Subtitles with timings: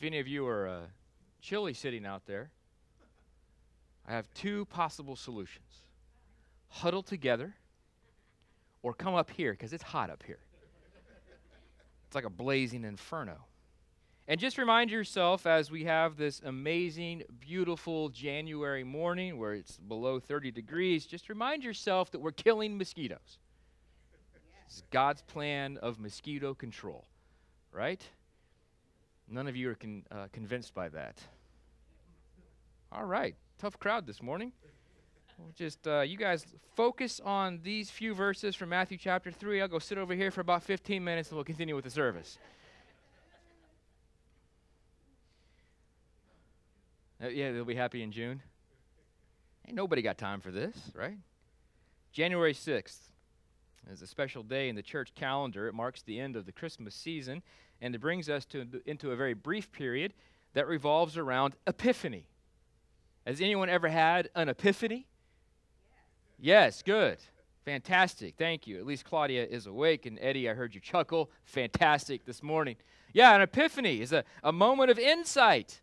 [0.00, 0.80] If any of you are uh,
[1.42, 2.48] chilly sitting out there,
[4.08, 5.82] I have two possible solutions
[6.68, 7.54] huddle together
[8.82, 10.38] or come up here because it's hot up here.
[12.06, 13.44] It's like a blazing inferno.
[14.26, 20.18] And just remind yourself as we have this amazing, beautiful January morning where it's below
[20.18, 23.38] 30 degrees, just remind yourself that we're killing mosquitoes.
[24.64, 27.04] It's God's plan of mosquito control,
[27.70, 28.02] right?
[29.30, 31.16] None of you are con- uh, convinced by that.
[32.90, 34.50] All right, tough crowd this morning.
[35.38, 39.62] We'll just uh, you guys focus on these few verses from Matthew chapter 3.
[39.62, 42.38] I'll go sit over here for about 15 minutes and we'll continue with the service.
[47.22, 48.42] Uh, yeah, they'll be happy in June.
[49.66, 51.16] Ain't nobody got time for this, right?
[52.12, 52.98] January 6th
[53.90, 55.68] is a special day in the church calendar.
[55.68, 57.42] It marks the end of the Christmas season,
[57.80, 60.14] and it brings us to, into a very brief period
[60.54, 62.26] that revolves around Epiphany.
[63.26, 65.06] Has anyone ever had an epiphany?
[66.38, 67.18] Yes, good.
[67.64, 68.34] Fantastic.
[68.36, 68.78] Thank you.
[68.78, 70.06] At least Claudia is awake.
[70.06, 71.30] And Eddie, I heard you chuckle.
[71.44, 72.76] Fantastic this morning.
[73.12, 75.82] Yeah, an epiphany is a, a moment of insight,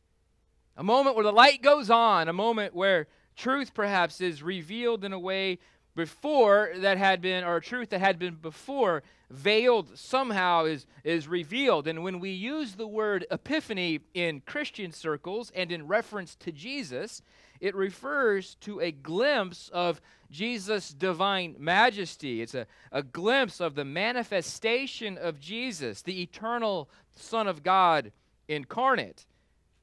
[0.75, 5.13] a moment where the light goes on, a moment where truth perhaps is revealed in
[5.13, 5.59] a way
[5.97, 11.87] before that had been, or truth that had been before veiled somehow is, is revealed.
[11.87, 17.23] And when we use the word epiphany in Christian circles and in reference to Jesus,
[17.59, 22.43] it refers to a glimpse of Jesus' divine majesty.
[22.43, 28.11] It's a, a glimpse of the manifestation of Jesus, the eternal Son of God
[28.47, 29.25] incarnate.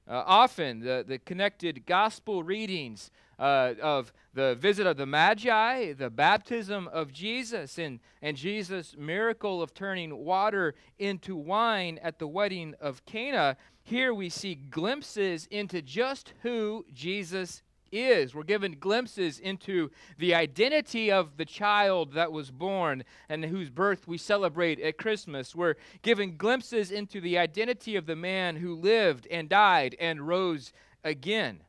[0.06, 6.11] Uh, often, the, the connected gospel readings uh, of the visit of the Magi, the
[6.11, 12.75] baptism of Jesus, and, and Jesus' miracle of turning water into wine at the wedding
[12.81, 17.62] of Cana, here we see glimpses into just who Jesus
[17.93, 18.35] is.
[18.35, 24.09] We're given glimpses into the identity of the child that was born and whose birth
[24.09, 25.55] we celebrate at Christmas.
[25.55, 30.73] We're given glimpses into the identity of the man who lived and died and rose
[31.05, 31.61] again.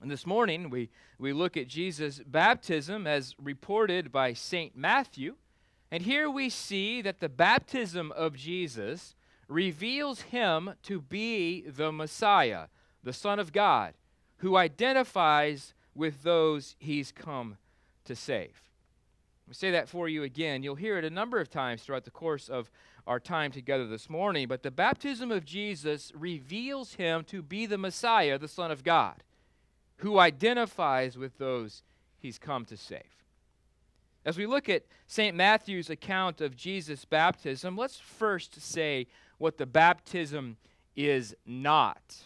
[0.00, 4.76] And this morning, we, we look at Jesus' baptism as reported by St.
[4.76, 5.34] Matthew.
[5.90, 9.16] And here we see that the baptism of Jesus
[9.48, 12.66] reveals him to be the Messiah,
[13.02, 13.94] the Son of God,
[14.36, 17.56] who identifies with those he's come
[18.04, 18.62] to save.
[19.46, 20.62] Let me say that for you again.
[20.62, 22.70] You'll hear it a number of times throughout the course of
[23.06, 24.46] our time together this morning.
[24.46, 29.24] But the baptism of Jesus reveals him to be the Messiah, the Son of God
[29.98, 31.82] who identifies with those
[32.18, 33.02] he's come to save.
[34.24, 35.36] As we look at St.
[35.36, 39.06] Matthew's account of Jesus' baptism, let's first say
[39.38, 40.56] what the baptism
[40.96, 42.16] is not.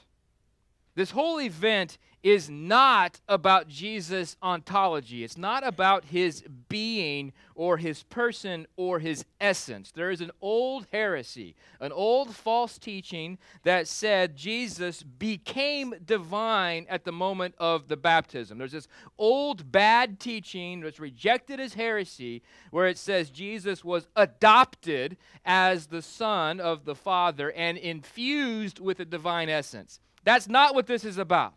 [0.94, 5.24] This whole event is not about Jesus' ontology.
[5.24, 9.90] It's not about his being or his person or his essence.
[9.90, 17.04] There is an old heresy, an old false teaching that said Jesus became divine at
[17.04, 18.58] the moment of the baptism.
[18.58, 18.88] There's this
[19.18, 26.02] old bad teaching that's rejected as heresy where it says Jesus was adopted as the
[26.02, 29.98] Son of the Father and infused with a divine essence.
[30.24, 31.54] That's not what this is about.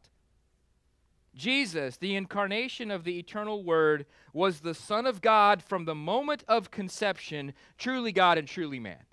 [1.36, 6.44] Jesus, the incarnation of the eternal Word, was the Son of God from the moment
[6.48, 9.04] of conception, truly God and truly man.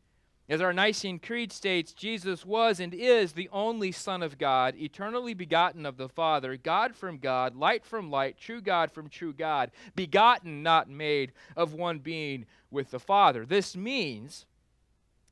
[0.49, 5.35] As our Nicene Creed states, Jesus was and is the only Son of God, eternally
[5.35, 9.71] begotten of the Father, God from God, light from light, true God from true God,
[9.97, 13.47] begotten, not made, of one being with the Father.
[13.47, 14.47] This means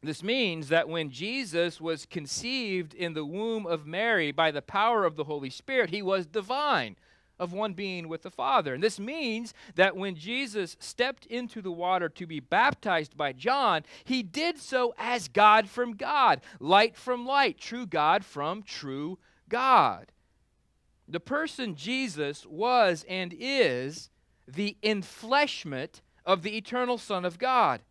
[0.03, 5.05] this means that when Jesus was conceived in the womb of Mary by the power
[5.05, 6.97] of the Holy Spirit, he was divine,
[7.39, 8.73] of one being with the Father.
[8.73, 13.83] And this means that when Jesus stepped into the water to be baptized by John,
[14.05, 19.19] he did so as God from God, light from light, true God from true
[19.49, 20.13] God.
[21.07, 24.09] The person Jesus was and is
[24.47, 27.83] the enfleshment of the eternal Son of God.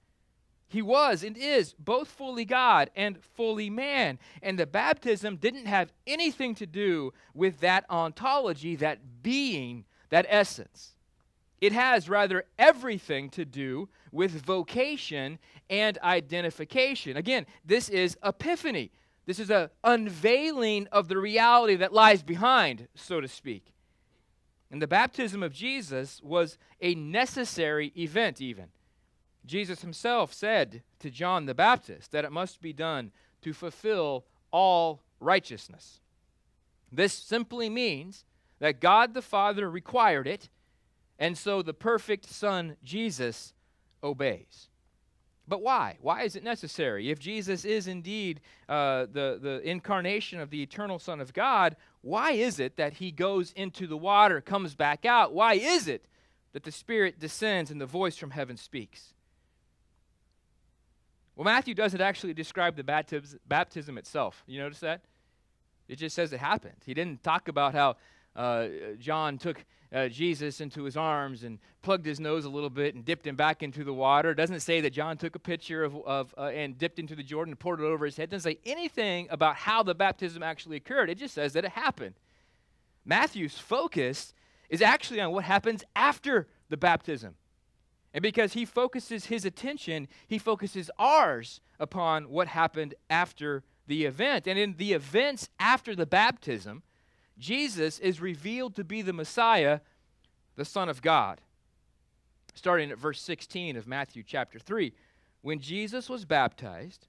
[0.70, 4.20] He was and is both fully God and fully man.
[4.44, 10.94] And the baptism didn't have anything to do with that ontology, that being, that essence.
[11.60, 15.40] It has rather everything to do with vocation
[15.72, 17.18] and identification.
[17.18, 18.92] Again, this is epiphany.
[19.26, 23.74] This is an unveiling of the reality that lies behind, so to speak.
[24.72, 28.66] And the baptism of Jesus was a necessary event, even.
[29.50, 33.12] Jesus himself said to John the Baptist that it must be done
[33.42, 36.00] to fulfill all righteousness.
[36.92, 38.26] This simply means
[38.60, 40.50] that God the Father required it,
[41.18, 43.54] and so the perfect Son, Jesus,
[44.04, 44.70] obeys.
[45.48, 45.98] But why?
[46.00, 47.10] Why is it necessary?
[47.10, 52.34] If Jesus is indeed uh, the, the incarnation of the eternal Son of God, why
[52.34, 55.34] is it that he goes into the water, comes back out?
[55.34, 56.06] Why is it
[56.54, 59.16] that the Spirit descends and the voice from heaven speaks?
[61.40, 64.44] Well, Matthew doesn't actually describe the baptism, baptism itself.
[64.46, 65.06] You notice that?
[65.88, 66.76] It just says it happened.
[66.86, 67.96] He didn't talk about how
[68.36, 68.68] uh,
[69.00, 69.64] John took
[69.94, 73.38] uh, Jesus into his arms and plugged his nose a little bit and dipped him
[73.38, 74.32] back into the water.
[74.32, 77.24] It doesn't say that John took a picture of, of uh, and dipped into the
[77.24, 78.24] Jordan and poured it over his head.
[78.24, 81.10] It doesn't say anything about how the baptism actually occurred.
[81.10, 82.16] It just says that it happened.
[83.06, 84.34] Matthew's focus
[84.70, 87.36] is actually on what happens after the baptism.
[88.14, 94.48] And because he focuses his attention, he focuses ours upon what happened after the event.
[94.48, 96.84] And in the events after the baptism,
[97.38, 99.80] Jesus is revealed to be the Messiah,
[100.56, 101.42] the Son of God.
[102.56, 104.94] Starting at verse 16 of Matthew chapter 3.
[105.42, 107.08] When Jesus was baptized,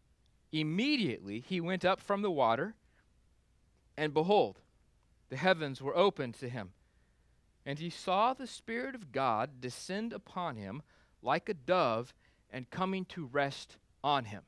[0.52, 2.74] immediately he went up from the water,
[3.96, 4.60] and behold,
[5.30, 6.70] the heavens were opened to him.
[7.66, 10.82] And he saw the Spirit of God descend upon him
[11.22, 12.14] like a dove
[12.50, 14.42] and coming to rest on him.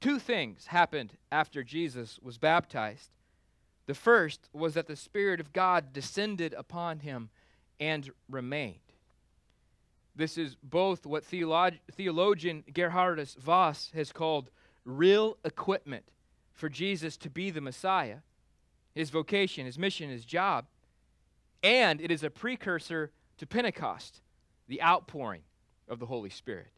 [0.00, 3.10] Two things happened after Jesus was baptized.
[3.86, 7.30] The first was that the Spirit of God descended upon him
[7.78, 8.78] and remained.
[10.14, 14.50] This is both what theolog- theologian Geerhardus Vos has called
[14.84, 16.04] real equipment
[16.54, 18.18] for Jesus to be the Messiah,
[18.94, 20.66] his vocation, his mission, his job,
[21.66, 24.22] and it is a precursor to Pentecost,
[24.68, 25.42] the outpouring
[25.88, 26.70] of the Holy Spirit.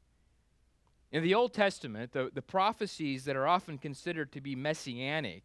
[1.12, 5.42] In the Old Testament, the, the prophecies that are often considered to be messianic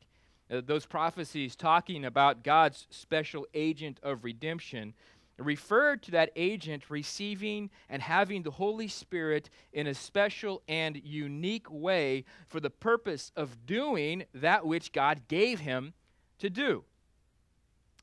[0.51, 4.93] uh, those prophecies talking about God's special agent of redemption
[5.37, 11.69] referred to that agent receiving and having the Holy Spirit in a special and unique
[11.69, 15.93] way for the purpose of doing that which God gave him
[16.39, 16.83] to do.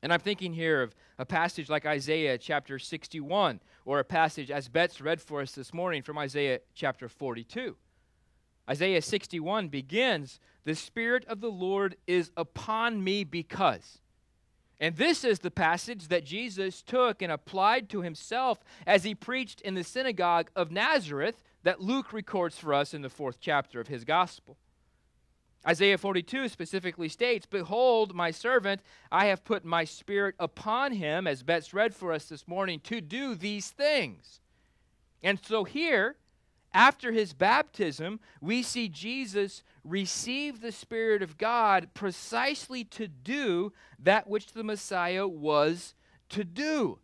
[0.03, 4.67] And I'm thinking here of a passage like Isaiah chapter 61, or a passage as
[4.67, 7.75] Betts read for us this morning from Isaiah chapter 42.
[8.69, 13.99] Isaiah 61 begins, The Spirit of the Lord is upon me because.
[14.79, 19.61] And this is the passage that Jesus took and applied to himself as he preached
[19.61, 23.87] in the synagogue of Nazareth that Luke records for us in the fourth chapter of
[23.87, 24.57] his gospel.
[25.67, 28.81] Isaiah 42 specifically states, Behold, my servant,
[29.11, 32.99] I have put my spirit upon him, as Betts read for us this morning, to
[32.99, 34.39] do these things.
[35.21, 36.15] And so here,
[36.73, 44.27] after his baptism, we see Jesus receive the Spirit of God precisely to do that
[44.27, 45.93] which the Messiah was
[46.29, 46.99] to do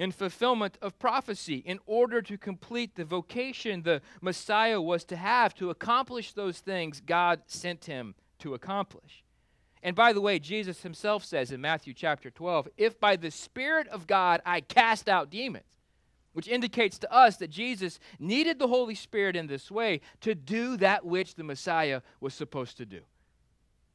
[0.00, 5.54] in fulfillment of prophecy, in order to complete the vocation the Messiah was to have,
[5.54, 9.22] to accomplish those things God sent him to accomplish.
[9.82, 13.88] And by the way, Jesus himself says in Matthew chapter 12, If by the Spirit
[13.88, 15.64] of God I cast out demons,
[16.32, 20.78] which indicates to us that Jesus needed the Holy Spirit in this way to do
[20.78, 23.00] that which the Messiah was supposed to do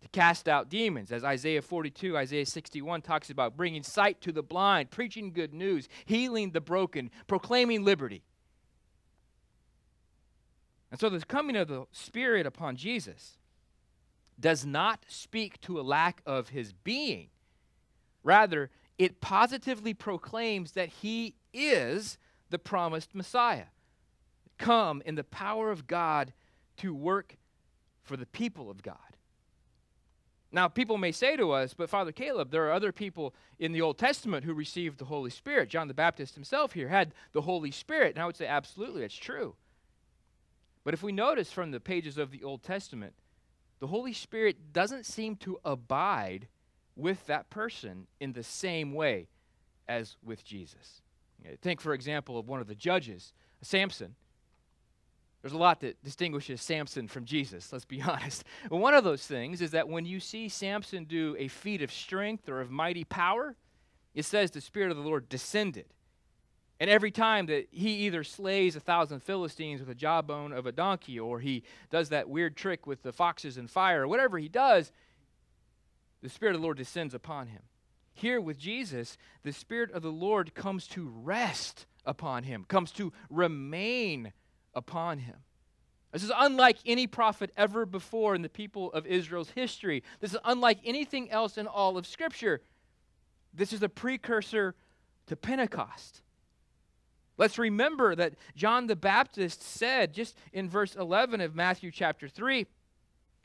[0.02, 4.44] to cast out demons, as Isaiah 42, Isaiah 61 talks about bringing sight to the
[4.44, 8.24] blind, preaching good news, healing the broken, proclaiming liberty.
[10.92, 13.38] And so the coming of the Spirit upon Jesus
[14.40, 17.30] does not speak to a lack of his being.
[18.24, 22.18] Rather, it positively proclaims that he is
[22.50, 23.66] the promised Messiah.
[24.58, 26.34] Come in the power of God
[26.78, 27.38] to work
[28.04, 29.15] for the people of God.
[30.56, 33.82] Now, people may say to us, but Father Caleb, there are other people in the
[33.82, 35.68] Old Testament who received the Holy Spirit.
[35.68, 38.16] John the Baptist himself here had the Holy Spirit.
[38.16, 39.56] And I would say, absolutely, that's true.
[40.86, 43.16] But if we notice from the pages of the Old Testament,
[43.82, 46.48] the Holy Spirit doesn't seem to abide
[46.96, 49.28] with that person in the same way
[49.90, 51.02] as with Jesus.
[51.62, 54.16] Think, for example, of one of the judges, Samson.
[55.46, 58.44] There's a lot that distinguishes Samson from Jesus, let's be honest.
[58.68, 61.92] But one of those things is that when you see Samson do a feat of
[61.92, 63.56] strength or of mighty power,
[64.16, 65.86] it says the Spirit of the Lord descended.
[66.80, 70.72] And every time that he either slays a thousand Philistines with a jawbone of a
[70.72, 71.62] donkey, or he
[71.92, 74.92] does that weird trick with the foxes and fire, or whatever he does,
[76.24, 77.62] the Spirit of the Lord descends upon him.
[78.16, 83.14] Here with Jesus, the Spirit of the Lord comes to rest upon him, comes to
[83.30, 84.34] remain
[84.76, 85.38] upon him.
[86.12, 90.02] This is unlike any prophet ever before in the people of Israel's history.
[90.22, 92.62] This is unlike anything else in all of Scripture.
[93.54, 94.76] This is a precursor
[95.28, 96.22] to Pentecost.
[97.38, 102.66] Let's remember that John the Baptist said, just in verse 11 of Matthew chapter 3,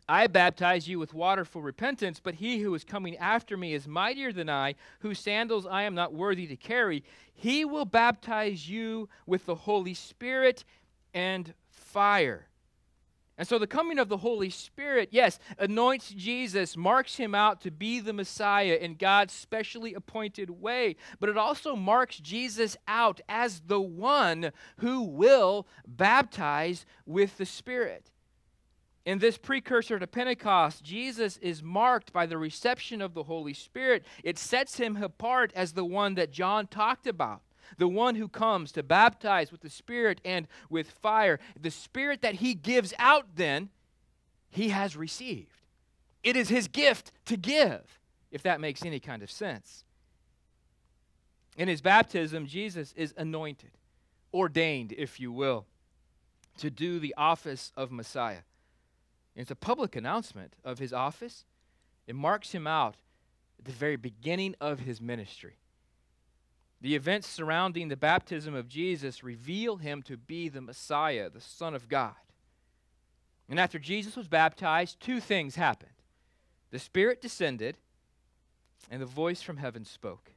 [0.08, 3.86] I baptize you with water for repentance, but he who is coming after me is
[3.86, 7.04] mightier than I, whose sandals I am not worthy to carry.
[7.32, 10.64] He will baptize you with the Holy Spirit
[11.14, 12.48] and fire.
[13.40, 17.70] And so the coming of the Holy Spirit, yes, anoints Jesus, marks him out to
[17.70, 23.60] be the Messiah in God's specially appointed way, but it also marks Jesus out as
[23.60, 28.10] the one who will baptize with the Spirit.
[29.06, 34.04] In this precursor to Pentecost, Jesus is marked by the reception of the Holy Spirit.
[34.22, 37.40] It sets him apart as the one that John talked about
[37.78, 41.38] the one who comes to baptize with the Spirit and with fire.
[41.60, 43.70] The Spirit that he gives out, then,
[44.50, 45.60] he has received.
[46.22, 48.00] It is his gift to give,
[48.30, 49.84] if that makes any kind of sense.
[51.56, 53.70] In his baptism, Jesus is anointed,
[54.32, 55.66] ordained, if you will,
[56.58, 58.42] to do the office of Messiah.
[59.34, 61.44] It's a public announcement of his office.
[62.06, 62.96] It marks him out
[63.58, 65.56] at the very beginning of his ministry.
[66.80, 71.74] The events surrounding the baptism of Jesus reveal him to be the Messiah, the Son
[71.74, 72.14] of God.
[73.48, 75.90] And after Jesus was baptized, two things happened
[76.70, 77.76] the Spirit descended,
[78.90, 80.30] and the voice from heaven spoke.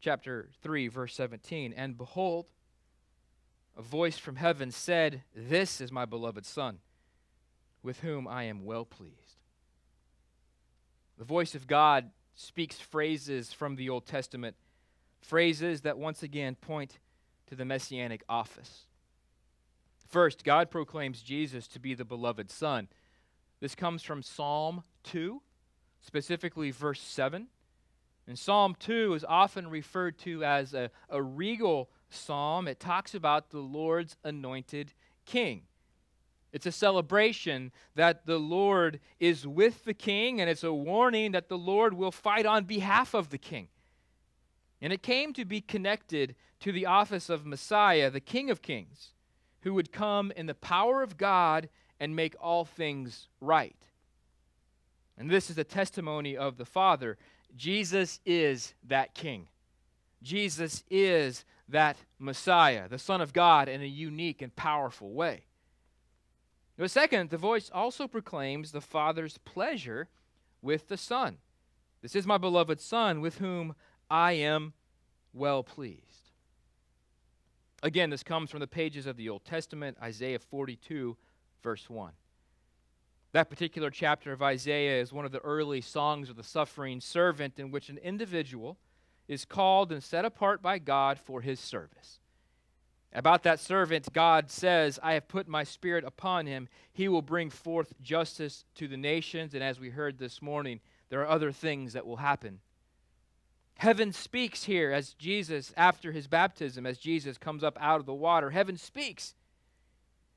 [0.00, 2.50] Chapter 3, verse 17 And behold,
[3.76, 6.78] a voice from heaven said, This is my beloved Son,
[7.82, 9.14] with whom I am well pleased.
[11.16, 14.54] The voice of God speaks phrases from the Old Testament,
[15.20, 16.98] phrases that once again point
[17.48, 18.86] to the messianic office.
[20.08, 22.88] First, God proclaims Jesus to be the beloved Son.
[23.60, 25.42] This comes from Psalm 2,
[26.00, 27.48] specifically verse 7.
[28.28, 32.68] And Psalm 2 is often referred to as a, a regal psalm.
[32.68, 34.92] It talks about the Lord's anointed
[35.26, 35.62] king.
[36.52, 41.48] It's a celebration that the Lord is with the king, and it's a warning that
[41.48, 43.68] the Lord will fight on behalf of the king.
[44.80, 49.12] And it came to be connected to the office of Messiah, the King of Kings,
[49.62, 51.68] who would come in the power of God
[52.00, 53.76] and make all things right.
[55.16, 57.18] And this is a testimony of the Father.
[57.56, 59.48] Jesus is that King.
[60.22, 65.42] Jesus is that Messiah, the Son of God, in a unique and powerful way.
[66.78, 70.08] But second, the voice also proclaims the Father's pleasure
[70.62, 71.38] with the Son.
[72.02, 73.74] This is my beloved Son, with whom
[74.08, 74.74] I am
[75.32, 76.30] well pleased.
[77.82, 81.16] Again, this comes from the pages of the Old Testament, Isaiah 42,
[81.62, 82.12] verse 1.
[83.32, 87.58] That particular chapter of Isaiah is one of the early songs of the suffering servant,
[87.58, 88.78] in which an individual
[89.26, 92.20] is called and set apart by God for his service.
[93.12, 96.68] About that servant, God says, I have put my spirit upon him.
[96.92, 99.54] He will bring forth justice to the nations.
[99.54, 102.60] And as we heard this morning, there are other things that will happen.
[103.76, 108.12] Heaven speaks here as Jesus, after his baptism, as Jesus comes up out of the
[108.12, 108.50] water.
[108.50, 109.34] Heaven speaks.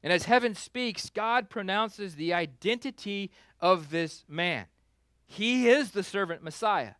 [0.04, 4.66] And as heaven speaks, God pronounces the identity of this man.
[5.26, 6.94] He is the servant Messiah.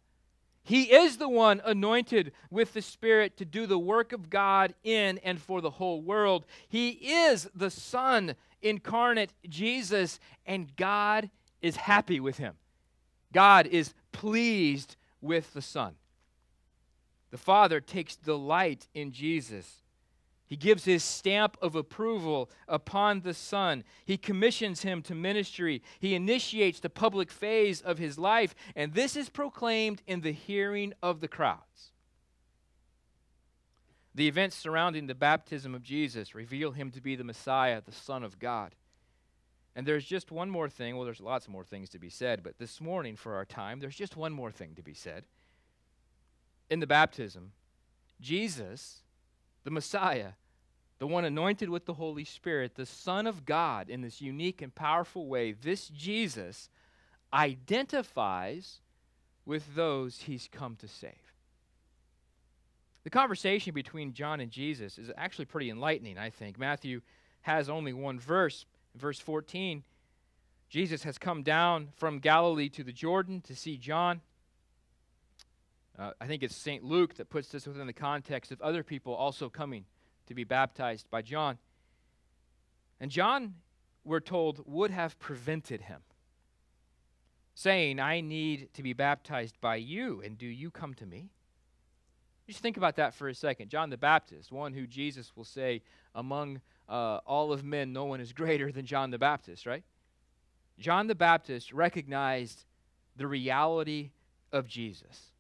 [0.64, 5.18] He is the one anointed with the Spirit to do the work of God in
[5.20, 6.46] and for the whole world.
[6.68, 11.30] He is the Son incarnate, Jesus, and God
[11.62, 12.56] is happy with him.
[13.34, 15.96] God is pleased with the Son.
[17.32, 19.82] The Father takes delight in Jesus
[20.52, 23.86] he gives his stamp of approval upon the Son.
[24.04, 25.82] He commissions him to ministry.
[25.98, 30.92] He initiates the public phase of his life, and this is proclaimed in the hearing
[31.02, 31.94] of the crowds.
[34.14, 38.22] The events surrounding the baptism of Jesus reveal him to be the Messiah, the Son
[38.22, 38.76] of God.
[39.74, 40.98] And there's just one more thing.
[40.98, 43.96] Well, there's lots more things to be said, but this morning, for our time, there's
[43.96, 45.24] just one more thing to be said.
[46.70, 47.54] In the baptism,
[48.20, 49.04] Jesus,
[49.64, 50.32] the Messiah,
[51.02, 54.76] the one anointed with the Holy Spirit, the Son of God, in this unique and
[54.76, 56.70] powerful way, this Jesus
[57.34, 58.82] identifies
[59.44, 61.34] with those he's come to save.
[63.04, 66.60] The conversation between John and Jesus is actually pretty enlightening, I think.
[66.60, 67.02] Matthew
[67.42, 68.68] has only one verse.
[68.94, 69.82] Verse 14
[70.70, 74.22] Jesus has come down from Galilee to the Jordan to see John.
[75.98, 76.84] Uh, I think it's St.
[76.84, 79.86] Luke that puts this within the context of other people also coming
[80.28, 81.58] to be baptized by John.
[83.00, 83.56] And John,
[84.04, 86.02] we're told, would have prevented him,
[87.56, 91.30] saying, I need to be baptized by you, and do you come to me?
[92.48, 93.70] Just think about that for a second.
[93.70, 95.82] John the Baptist, one who Jesus will say,
[96.14, 99.84] among uh, all of men, no one is greater than John the Baptist, right?
[100.80, 102.66] John the Baptist recognized
[103.16, 104.12] the reality
[104.52, 105.32] of Jesus.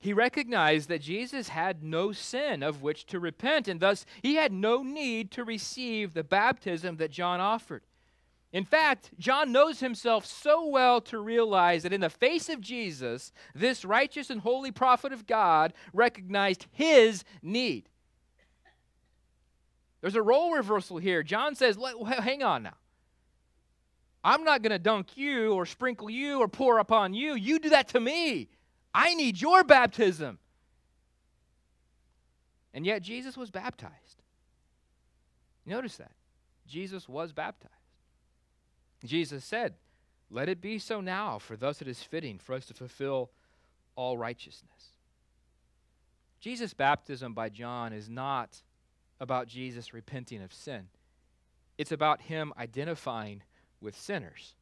[0.00, 4.52] He recognized that Jesus had no sin of which to repent, and thus he had
[4.52, 7.82] no need to receive the baptism that John offered.
[8.52, 13.32] In fact, John knows himself so well to realize that in the face of Jesus,
[13.54, 17.88] this righteous and holy prophet of God recognized his need.
[20.00, 21.22] There's a role reversal here.
[21.22, 21.76] John says,
[22.06, 22.76] Hang on now.
[24.24, 27.34] I'm not going to dunk you or sprinkle you or pour upon you.
[27.34, 28.48] You do that to me.
[28.98, 30.40] I need your baptism.
[32.74, 34.22] And yet Jesus was baptized.
[35.64, 36.10] Notice that.
[36.66, 37.74] Jesus was baptized.
[39.04, 39.74] Jesus said,
[40.32, 43.30] Let it be so now, for thus it is fitting for us to fulfill
[43.94, 44.96] all righteousness.
[46.40, 48.62] Jesus' baptism by John is not
[49.20, 50.88] about Jesus repenting of sin,
[51.78, 53.44] it's about him identifying
[53.80, 54.54] with sinners.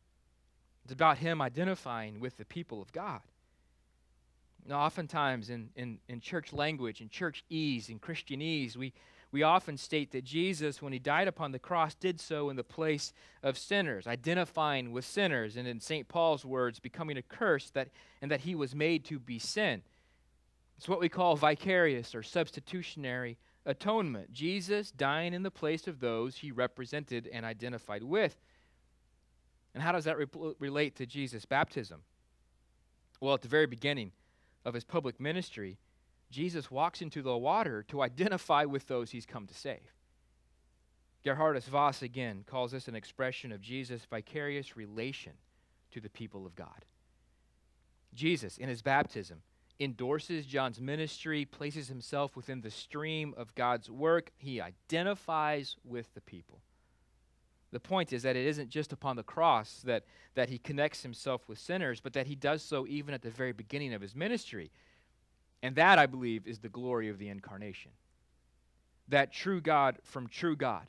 [0.85, 3.23] It's about him identifying with the people of God.
[4.71, 8.93] Oftentimes in, in, in church language, in church ease, in Christianese, we,
[9.33, 12.65] we often state that Jesus, when he died upon the cross, did so in the
[12.65, 16.09] place of sinners, identifying with sinners, and in St.
[16.09, 17.89] Paul's words, becoming a curse, that,
[18.23, 19.83] and that he was made to be sin.
[20.79, 24.33] It's what we call vicarious or substitutionary atonement.
[24.33, 28.37] Jesus dying in the place of those he represented and identified with.
[29.75, 32.01] And how does that re- relate to Jesus' baptism?
[33.21, 34.13] Well, at the very beginning
[34.67, 35.79] of his public ministry,
[36.31, 39.95] Jesus walks into the water to identify with those he's come to save.
[41.25, 45.33] Geerhardus Vos again calls this an expression of Jesus' vicarious relation
[45.93, 46.85] to the people of God.
[48.13, 49.43] Jesus, in his baptism,
[49.79, 54.31] endorses John's ministry, places himself within the stream of God's work.
[54.37, 56.61] He identifies with the people.
[57.77, 61.47] The point is that it isn't just upon the cross that, that he connects himself
[61.47, 64.71] with sinners, but that he does so even at the very beginning of his ministry.
[65.63, 67.91] And that, I believe, is the glory of the incarnation.
[69.09, 70.87] That true God from true God,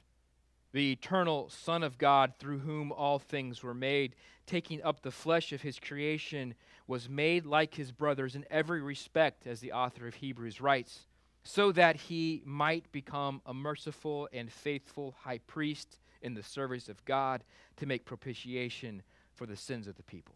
[0.72, 5.52] the eternal Son of God through whom all things were made, taking up the flesh
[5.52, 6.56] of his creation,
[6.88, 11.02] was made like his brothers in every respect, as the author of Hebrews writes,
[11.44, 17.04] so that he might become a merciful and faithful high priest in the service of
[17.06, 17.44] God
[17.78, 19.02] to make propitiation
[19.36, 20.36] for the sins of the people.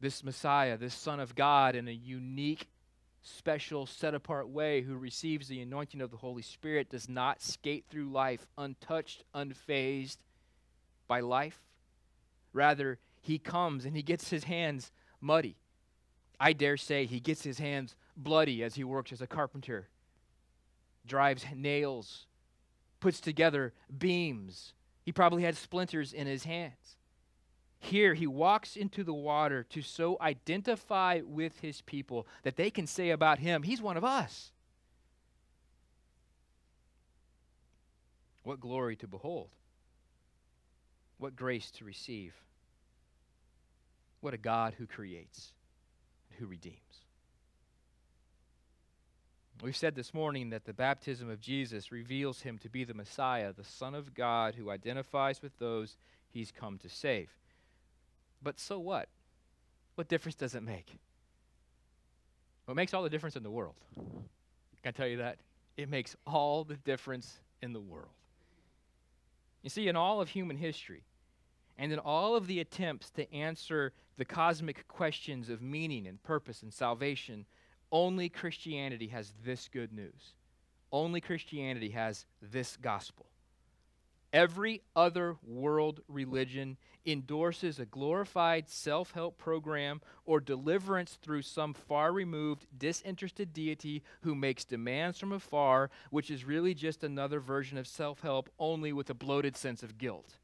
[0.00, 2.68] This Messiah, this Son of God, in a unique,
[3.22, 7.84] special, set apart way, who receives the anointing of the Holy Spirit, does not skate
[7.90, 10.18] through life untouched, unfazed
[11.08, 11.60] by life.
[12.52, 15.56] Rather, he comes and he gets his hands muddy.
[16.38, 19.88] I dare say he gets his hands bloody as he works as a carpenter,
[21.04, 22.27] drives nails
[23.00, 24.74] puts together beams.
[25.04, 26.96] He probably had splinters in his hands.
[27.80, 32.86] Here, he walks into the water to so identify with his people that they can
[32.86, 34.50] say about him, He's one of us.
[38.42, 39.50] What glory to behold!
[41.18, 42.34] What grace to receive!
[44.20, 45.52] What a God who creates,
[46.30, 47.04] and who redeems.
[49.60, 53.52] We've said this morning that the baptism of Jesus reveals him to be the Messiah,
[53.52, 55.96] the Son of God who identifies with those
[56.28, 57.30] he's come to save.
[58.40, 59.08] But so what?
[59.96, 60.96] What difference does it make?
[62.66, 63.74] Well, it makes all the difference in the world.
[63.96, 65.38] Can I tell you that?
[65.76, 68.12] It makes all the difference in the world.
[69.62, 71.02] You see, in all of human history,
[71.76, 76.62] and in all of the attempts to answer the cosmic questions of meaning and purpose
[76.62, 77.44] and salvation,
[77.90, 80.34] only Christianity has this good news.
[80.90, 83.26] Only Christianity has this gospel.
[84.32, 92.12] Every other world religion endorses a glorified self help program or deliverance through some far
[92.12, 97.86] removed, disinterested deity who makes demands from afar, which is really just another version of
[97.86, 100.36] self help, only with a bloated sense of guilt.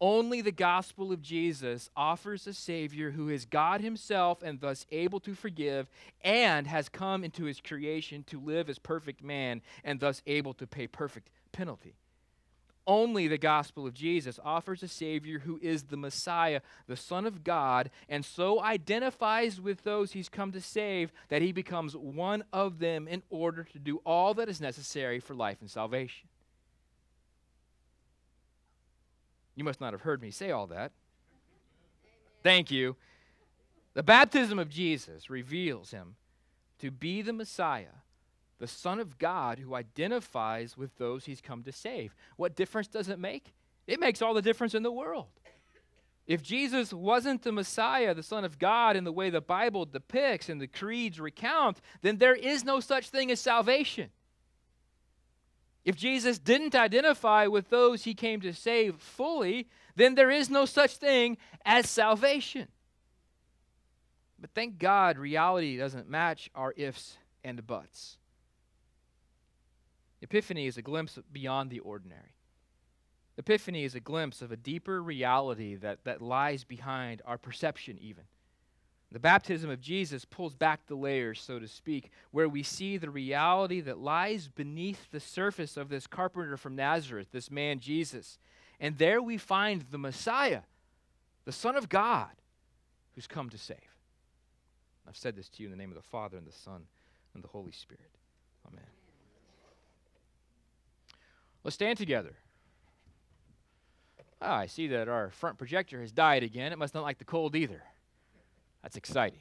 [0.00, 5.20] Only the gospel of Jesus offers a Savior who is God Himself and thus able
[5.20, 5.88] to forgive,
[6.22, 10.66] and has come into His creation to live as perfect man and thus able to
[10.66, 11.94] pay perfect penalty.
[12.86, 17.42] Only the gospel of Jesus offers a Savior who is the Messiah, the Son of
[17.42, 22.80] God, and so identifies with those He's come to save that He becomes one of
[22.80, 26.28] them in order to do all that is necessary for life and salvation.
[29.54, 30.92] You must not have heard me say all that.
[32.42, 32.96] Thank you.
[33.94, 36.16] The baptism of Jesus reveals him
[36.80, 38.02] to be the Messiah,
[38.58, 42.14] the Son of God who identifies with those he's come to save.
[42.36, 43.54] What difference does it make?
[43.86, 45.26] It makes all the difference in the world.
[46.26, 50.48] If Jesus wasn't the Messiah, the Son of God, in the way the Bible depicts
[50.48, 54.08] and the creeds recount, then there is no such thing as salvation.
[55.84, 60.64] If Jesus didn't identify with those he came to save fully, then there is no
[60.64, 62.68] such thing as salvation.
[64.38, 68.18] But thank God reality doesn't match our ifs and buts.
[70.22, 72.34] Epiphany is a glimpse beyond the ordinary.
[73.36, 78.24] Epiphany is a glimpse of a deeper reality that, that lies behind our perception, even.
[79.12, 83.10] The baptism of Jesus pulls back the layers, so to speak, where we see the
[83.10, 88.38] reality that lies beneath the surface of this carpenter from Nazareth, this man Jesus.
[88.80, 90.62] And there we find the Messiah,
[91.44, 92.30] the Son of God,
[93.14, 93.78] who's come to save.
[95.06, 96.82] I've said this to you in the name of the Father, and the Son,
[97.34, 98.10] and the Holy Spirit.
[98.66, 98.84] Amen.
[101.62, 102.34] Let's stand together.
[104.42, 106.72] Ah, I see that our front projector has died again.
[106.72, 107.82] It must not like the cold either.
[108.84, 109.38] That's exciting.